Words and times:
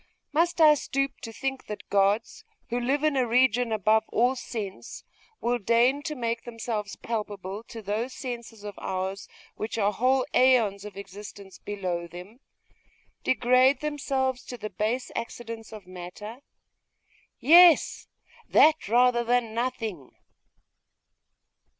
Must 0.33 0.59
I 0.59 0.73
stoop 0.73 1.21
to 1.21 1.31
think 1.31 1.67
that 1.67 1.87
gods, 1.91 2.43
who 2.69 2.79
live 2.79 3.03
in 3.03 3.15
a 3.15 3.27
region 3.27 3.71
above 3.71 4.03
all 4.07 4.35
sense, 4.35 5.03
will 5.39 5.59
deign 5.59 6.01
to 6.01 6.15
make 6.15 6.41
themselves 6.43 6.95
palpable 6.95 7.61
to 7.65 7.83
those 7.83 8.11
senses 8.15 8.63
of 8.63 8.73
ours 8.79 9.27
which 9.57 9.77
are 9.77 9.93
whole 9.93 10.25
aeons 10.33 10.85
of 10.85 10.97
existence 10.97 11.59
below 11.59 12.07
them? 12.07 12.39
Degrade 13.23 13.81
themselves 13.81 14.43
to 14.45 14.57
the 14.57 14.71
base 14.71 15.11
accidents 15.15 15.71
of 15.71 15.85
matter? 15.85 16.37
Yes! 17.39 18.07
That, 18.49 18.87
rather 18.87 19.23
than 19.23 19.53
nothing!.... 19.53 20.15